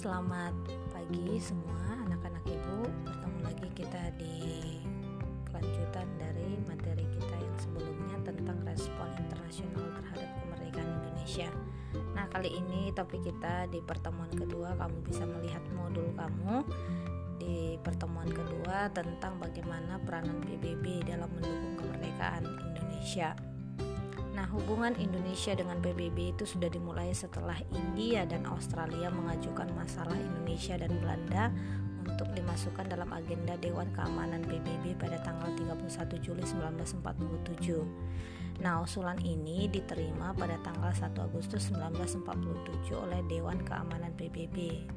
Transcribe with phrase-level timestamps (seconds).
[0.00, 0.56] selamat
[0.96, 4.80] pagi semua anak-anak ibu Bertemu lagi kita di
[5.44, 11.52] kelanjutan dari materi kita yang sebelumnya Tentang respon internasional terhadap kemerdekaan Indonesia
[12.16, 16.64] Nah kali ini topik kita di pertemuan kedua Kamu bisa melihat modul kamu
[17.36, 23.32] di pertemuan kedua tentang bagaimana peranan PBB dalam mendukung kemerdekaan Indonesia.
[24.40, 30.80] Nah, hubungan Indonesia dengan PBB itu sudah dimulai setelah India dan Australia mengajukan masalah Indonesia
[30.80, 31.52] dan Belanda
[32.08, 38.64] untuk dimasukkan dalam agenda Dewan Keamanan PBB pada tanggal 31 Juli 1947.
[38.64, 44.88] Nah, usulan ini diterima pada tanggal 1 Agustus 1947 oleh Dewan Keamanan PBB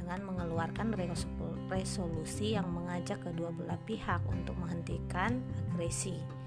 [0.00, 0.96] dengan mengeluarkan
[1.68, 5.44] resolusi yang mengajak kedua belah pihak untuk menghentikan
[5.76, 6.37] agresi.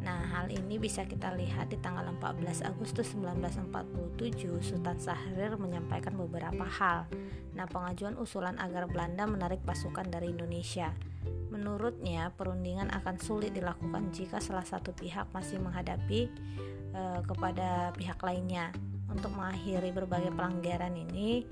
[0.00, 6.64] Nah, hal ini bisa kita lihat di tanggal 14 Agustus 1947, Sultan Syahrir menyampaikan beberapa
[6.64, 7.04] hal.
[7.52, 10.96] Nah, pengajuan usulan agar Belanda menarik pasukan dari Indonesia.
[11.52, 16.32] Menurutnya, perundingan akan sulit dilakukan jika salah satu pihak masih menghadapi
[16.96, 18.72] eh, kepada pihak lainnya.
[19.10, 21.42] Untuk mengakhiri berbagai pelanggaran ini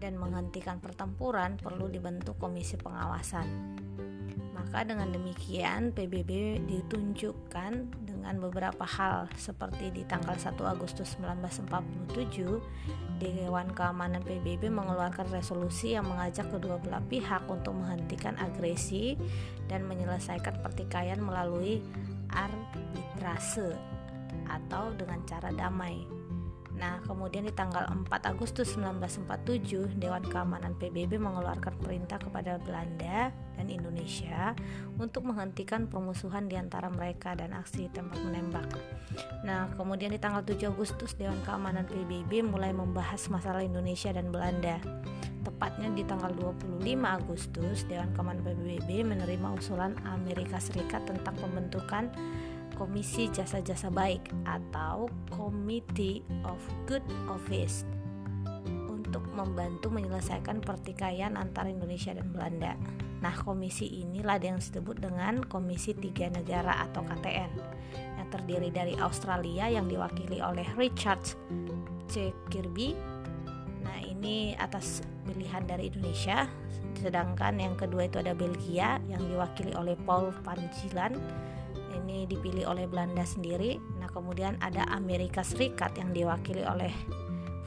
[0.00, 3.76] dan menghentikan pertempuran, perlu dibentuk komisi pengawasan.
[4.54, 7.72] Maka dengan demikian PBB ditunjukkan
[8.06, 12.62] dengan beberapa hal seperti di tanggal 1 Agustus 1947
[13.18, 19.18] Dewan Keamanan PBB mengeluarkan resolusi yang mengajak kedua belah pihak untuk menghentikan agresi
[19.66, 21.82] dan menyelesaikan pertikaian melalui
[22.30, 23.74] arbitrase
[24.48, 26.23] atau dengan cara damai.
[26.74, 33.66] Nah, kemudian di tanggal 4 Agustus 1947, Dewan Keamanan PBB mengeluarkan perintah kepada Belanda dan
[33.70, 34.58] Indonesia
[34.98, 38.66] untuk menghentikan permusuhan di antara mereka dan aksi tembak menembak.
[39.46, 44.82] Nah, kemudian di tanggal 7 Agustus, Dewan Keamanan PBB mulai membahas masalah Indonesia dan Belanda.
[45.44, 52.10] Tepatnya di tanggal 25 Agustus, Dewan Keamanan PBB menerima usulan Amerika Serikat tentang pembentukan
[52.74, 56.58] Komisi Jasa-Jasa Baik atau Committee of
[56.90, 57.86] Good Office
[58.90, 62.74] untuk membantu menyelesaikan pertikaian antara Indonesia dan Belanda.
[63.22, 67.52] Nah, komisi inilah yang disebut dengan Komisi Tiga Negara atau KTN
[68.20, 71.22] yang terdiri dari Australia yang diwakili oleh Richard
[72.10, 72.34] C.
[72.52, 72.92] Kirby.
[73.80, 76.44] Nah, ini atas pilihan dari Indonesia.
[77.00, 81.16] Sedangkan yang kedua itu ada Belgia yang diwakili oleh Paul Van Gilan
[81.94, 83.78] ini dipilih oleh Belanda sendiri.
[84.02, 86.90] Nah, kemudian ada Amerika Serikat yang diwakili oleh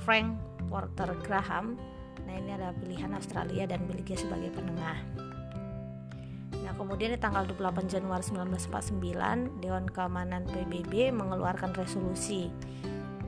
[0.04, 0.36] Frank
[0.68, 1.80] Porter Graham.
[2.28, 5.00] Nah, ini ada pilihan Australia dan Belgia sebagai penengah.
[6.68, 12.52] Nah, kemudian di tanggal 28 Januari 1949, Dewan Keamanan PBB mengeluarkan resolusi.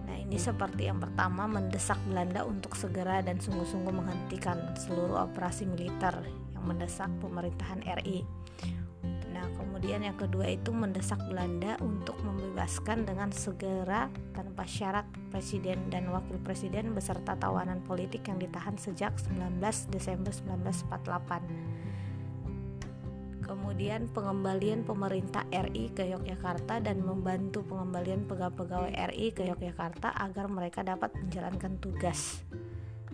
[0.04, 6.20] Nah, ini seperti yang pertama mendesak Belanda untuk segera dan sungguh-sungguh menghentikan seluruh operasi militer
[6.52, 8.39] yang mendesak pemerintahan RI
[9.56, 16.36] kemudian yang kedua itu mendesak Belanda untuk membebaskan dengan segera tanpa syarat presiden dan wakil
[16.44, 19.62] presiden beserta tawanan politik yang ditahan sejak 19
[19.94, 21.80] Desember 1948.
[23.50, 30.86] Kemudian pengembalian pemerintah RI ke Yogyakarta dan membantu pengembalian pegawai-pegawai RI ke Yogyakarta agar mereka
[30.86, 32.46] dapat menjalankan tugas.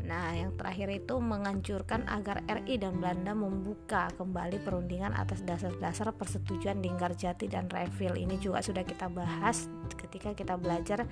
[0.05, 6.77] Nah, yang terakhir itu menganjurkan agar RI dan Belanda membuka kembali perundingan atas dasar-dasar persetujuan
[6.77, 8.13] Linggarjati dan Revel.
[8.13, 9.65] Ini juga sudah kita bahas
[9.97, 11.09] ketika kita belajar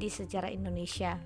[0.00, 1.20] di sejarah Indonesia.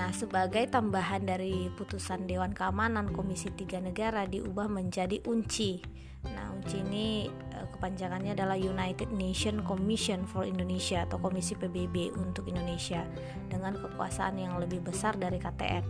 [0.00, 6.84] Nah, sebagai tambahan dari putusan Dewan Keamanan Komisi Tiga Negara diubah menjadi UNCI Nah, UNCI
[6.84, 13.08] ini uh, kepanjangannya adalah United Nation Commission for Indonesia atau Komisi PBB untuk Indonesia
[13.48, 15.84] dengan kekuasaan yang lebih besar dari KTN.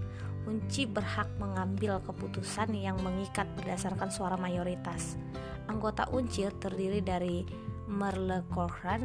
[0.46, 5.18] UNCI berhak mengambil keputusan yang mengikat berdasarkan suara mayoritas.
[5.66, 7.42] Anggota UNCI terdiri dari
[7.90, 9.02] Merle Cochran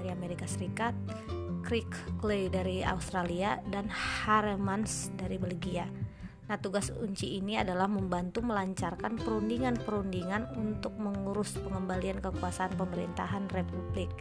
[0.00, 0.96] dari Amerika Serikat,
[1.72, 1.88] Craig
[2.20, 5.88] Clay dari Australia, dan Haremans dari Belgia.
[6.44, 14.12] Nah, tugas unci ini adalah membantu melancarkan perundingan-perundingan untuk mengurus pengembalian kekuasaan pemerintahan republik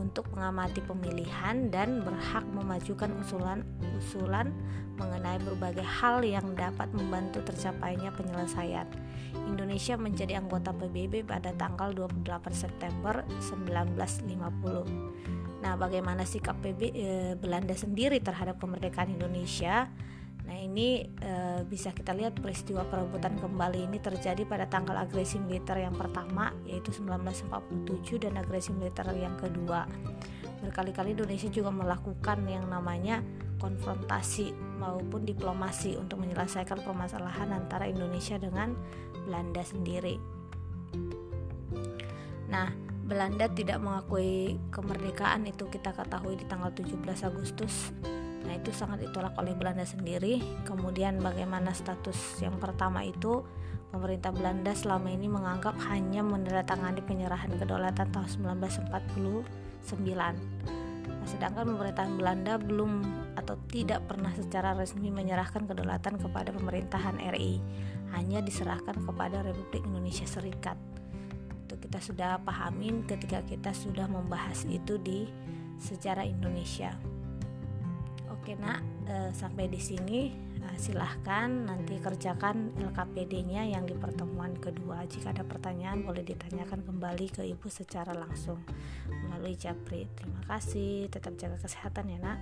[0.00, 4.48] untuk mengamati pemilihan dan berhak memajukan usulan-usulan
[4.96, 8.88] mengenai berbagai hal yang dapat membantu tercapainya penyelesaian.
[9.44, 15.37] Indonesia menjadi anggota PBB pada tanggal 28 September 1950.
[15.58, 19.90] Nah, bagaimana sikap PB eh, Belanda sendiri terhadap kemerdekaan Indonesia?
[20.48, 25.76] Nah ini e, bisa kita lihat peristiwa perebutan kembali ini terjadi pada tanggal agresi militer
[25.76, 29.84] yang pertama yaitu 1947 dan agresi militer yang kedua.
[30.64, 33.20] Berkali-kali Indonesia juga melakukan yang namanya
[33.60, 38.72] konfrontasi maupun diplomasi untuk menyelesaikan permasalahan antara Indonesia dengan
[39.28, 40.16] Belanda sendiri.
[42.48, 42.72] Nah,
[43.08, 46.92] Belanda tidak mengakui kemerdekaan itu kita ketahui di tanggal 17
[47.24, 47.88] Agustus.
[48.44, 50.44] Nah, itu sangat ditolak oleh Belanda sendiri.
[50.68, 53.48] Kemudian bagaimana status yang pertama itu
[53.88, 58.28] pemerintah Belanda selama ini menganggap hanya menandatangani penyerahan kedaulatan tahun
[58.60, 58.92] 1949.
[61.08, 62.92] Nah, sedangkan pemerintahan Belanda belum
[63.40, 67.64] atau tidak pernah secara resmi menyerahkan kedaulatan kepada pemerintahan RI,
[68.12, 70.97] hanya diserahkan kepada Republik Indonesia Serikat.
[71.78, 75.30] Kita sudah pahamin ketika kita sudah membahas itu di
[75.78, 76.92] sejarah Indonesia.
[78.28, 85.06] Oke, Nak, eh, sampai di sini Nah, silahkan nanti kerjakan LKPD-nya yang di pertemuan kedua.
[85.06, 88.58] Jika ada pertanyaan boleh ditanyakan kembali ke Ibu secara langsung
[89.06, 90.10] melalui Japri.
[90.18, 92.38] Terima kasih, tetap jaga kesehatan ya nak.